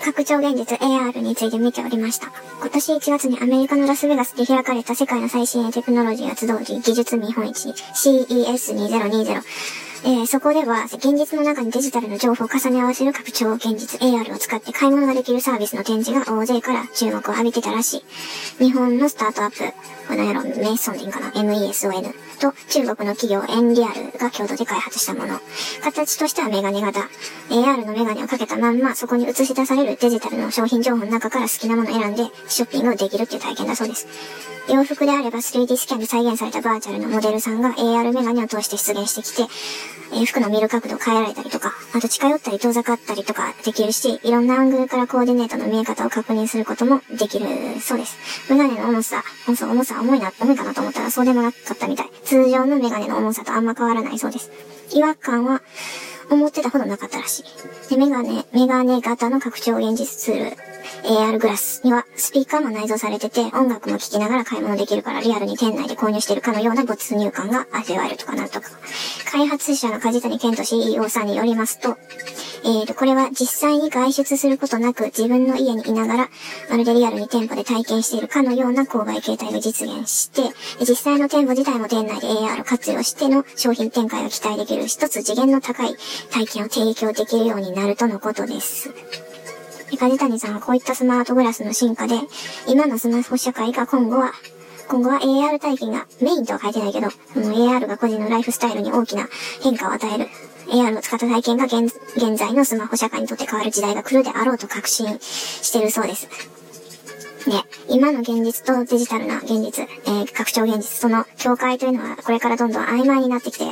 [0.00, 2.32] 拡張現実 AR について見ておりました。
[2.60, 9.42] 今年1月にアメリカのラスベガスで開かれた世界の最新テクノロジーが集う技術見本市 CES2020
[10.02, 17.98] えー、そこでは、現実の中にデジタルの情報を重ね合わせる拡張現実 AR を使って買い物ができるサービスの展示が大勢から注目を浴びてたらし
[18.58, 18.64] い。
[18.64, 19.58] 日本のスタートアップ、
[20.08, 25.38] このやろ、メイソンディンかな ?MESON と中国の企業エンリアルが共同で開発したもの。
[25.82, 27.00] 形としてはメガネ型。
[27.50, 34.06] AR のメガネをかけたまんま、そこに映し出されるデジタルの商品情報の中から好きなものを選んでショッピングをできるっていう体験だそうです。
[34.68, 39.52] 洋服であれば 3D スキャンで再現されたバーチャルのモデルさんが AR メガネを通して出現してきて、
[40.12, 47.46] え、服の見る角度を変えられたりとか、あと近寄ったり遠ざかったりとかできるし、いろんなアングルからコーディネートの見え方を確認することもできる
[47.80, 48.16] そうです。
[48.50, 52.10] メガネの重さ、重さ、重さ重いな、重いかなと思ったらそうでもなかったみたい。
[52.24, 54.50] 通常のメガネの重さとあんま変わらないそうです。
[54.92, 55.62] 違和感は
[56.30, 57.90] 思ってたほどなかったらしい。
[57.90, 60.56] で、メガネ、メガネ型の拡張現実ツール
[61.02, 68.68] AR グラスにはスピーカーも内蔵されてて、音楽も聴きながら買い物できるからリアルに店内で購入してるかのような没入感が味わえるとかなんとか。
[69.30, 71.96] 開発者の梶谷健人 CEO さんによりますと、
[72.62, 76.28] えーと、これは実際に外出することなく自分の家にいながら、
[76.68, 80.42] まるでリアルに店舗で体験しているかのような購買形態を実現して、
[80.80, 85.94] 実際の店舗自体も店内で AR を活用しての商品展開を期待できる一つ次元の高い
[86.30, 88.90] 体験を提供できるようになるとのことです。
[89.96, 92.14] 梶谷さんはこういったスマートグラスの進化で、
[92.68, 94.32] 今のスマホ社会が今後は、
[94.88, 99.28] 今後は AR 体験がメインとは書いてないけど、AR が個人のライフスタイルに大きな
[99.62, 100.49] 変化を与える。
[100.70, 106.59] AR を使った体験が現現在のスマホ社会にとって変わる時代が来るであろうと確信してるそうです。
[107.46, 107.52] で、
[107.88, 113.64] 今の現実とデジタルな現実、えー、拡張現実、その境界というのはこれからどんどん曖昧になってきて、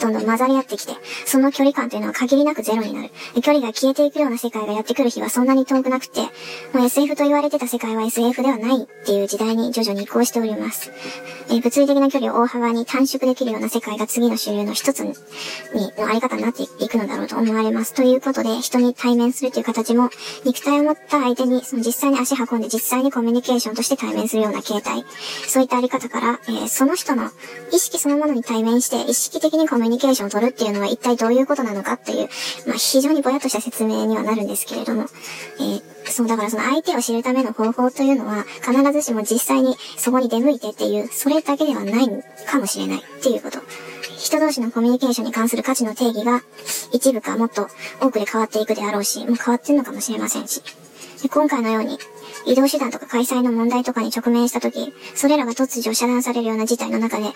[0.00, 3.10] どんどん混ざり合ってきて、その距離感というのは限りなくゼロになる。
[3.42, 6.20] 距離が消えていくような世界がやってくる日はそんなに遠くなくて、
[6.72, 10.90] もう SF と言われてた世界は SF ではないっていう時代に徐々に移行しております。
[11.48, 15.14] えー、物理的な距離を大幅に短縮できるような世界が次の主流の一つに、
[15.98, 17.94] のあり方になっていくのだろうと思われます。
[17.94, 20.10] ということで、人に対面するという形も、
[20.44, 25.04] 肉体を持った相手に、その実際に足運んで実際にコミュニケーションとして対面するような形態、
[25.46, 27.30] そういったあり方から、えー、その人の
[27.70, 32.28] 意識そのものに対面して意識的にコミュニケーションを取るっていうのは一体どういうことなのかっていう、
[32.66, 35.06] まあ、非常にぼやっとした説明にはなるんですけれども、
[35.60, 42.08] えー、そう、だからその相手を知るための方法というのは、必ずしも実際にそこに出向いてっていう、それだけではない
[42.46, 43.60] かもしれないっていうこと。
[44.18, 46.42] 人同士のコミュニケーションに関する価値の定義が、
[46.92, 47.68] 一部かもっと
[48.00, 50.62] 多くで変わっていくであろうし、もう変わってんのかもしれませんし。
[51.22, 51.98] で今回のように、
[52.46, 57.26] 移動手段とか開催の問題とかに直面した時、それらが突如遮断されるような事態の中で、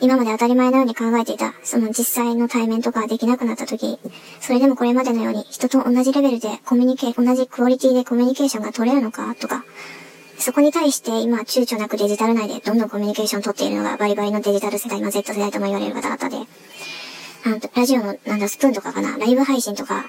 [0.00, 3.98] 今まで当たり前のように考えていた、その実際の対面とかできなくなった時、
[4.40, 9.64] それでもこれまでのように人と同じレベルでコミュニケー、同じクオリティでコミュニケーションが取れるのかとか、
[10.38, 16.36] そこに対して今躊躇なくデジタル内でどんどんコミュニケーションを取っているのがバリバリのデジタル世代の Z 世代とも言われる方々で、
[17.44, 20.04] あの、ラジオのなんだスプーンとかかな、ライブ配信とか、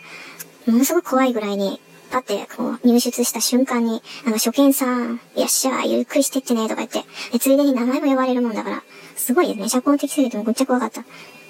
[0.66, 1.80] ものすごく怖いぐらいに
[2.10, 8.84] パッてこう入出した瞬間に、あの、初見さん、いらっしゃい、ゆっくりしてってね、とか言って、でついでに名前も呼ばれるもんだから、
[9.16, 9.70] すごいですね。
[9.70, 11.04] 社交的すぎてもぐっちゃ怖かった。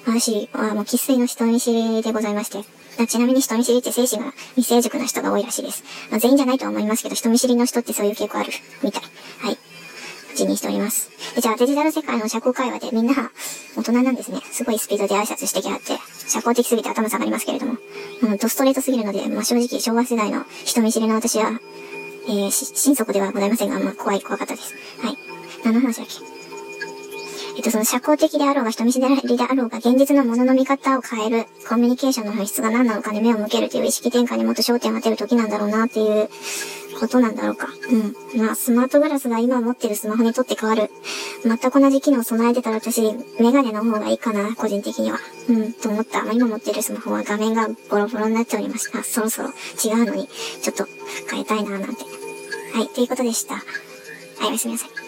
[0.06, 3.06] 私はもう喫水の人見知りでございまして。
[3.06, 5.84] ちなみに人見知りって精神が未成熟な人が多いらしいです。
[6.10, 8.50] まあ、全員じゃないとは思いますけど、人見知りの人ってそういう傾向ある、
[8.82, 9.02] みたい。
[9.38, 9.58] はい。
[10.38, 11.10] 口にしております。
[11.40, 13.14] じゃあデジタル世界の社交会話でみんな
[13.76, 14.40] 大人なんですね。
[14.52, 17.76] すごいスピードで挨拶してきはって、社交的すぎて頭下がりますけれども。
[18.22, 21.60] うん、とストレートすぎるので、まあ、正直昭和世代の人見知りの私は、
[22.28, 24.74] えー、心底ではございませんが、まあ、怖い、怖かったです。
[25.00, 25.18] はい。
[25.64, 26.37] 何の話だっけ？
[27.58, 36.28] えっと、その社交的であろうが人見知りであろうが、現実のものの見方を変える、コミュニケーションの本質が何なのかに目を向けるという意識転換にもっと焦点を当てる時なんだろうなっていう
[37.00, 37.66] ことなんだろうか。
[37.90, 38.40] うん。
[38.40, 40.88] まあ、スマートグラスが今持ってるスマホにとって変わる。
[41.42, 43.02] 全く同じ機能を備えてたら私、
[43.40, 45.18] メガネの方がいいかな、個人的には。
[45.48, 46.22] うん、と思った。
[46.22, 49.02] まあ、今持ってるスマホは画面がボロボロになっておりました。
[49.02, 49.48] そろそろ
[49.84, 50.28] 違うのに、
[50.62, 50.86] ちょっと
[51.28, 52.04] 変えたいな、なんて。
[52.72, 53.54] はい、ということでした。
[53.54, 53.60] は
[54.44, 55.07] い、おやすみなさい。